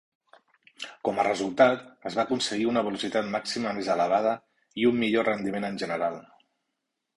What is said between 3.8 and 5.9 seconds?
més elevada i un millor rendiment en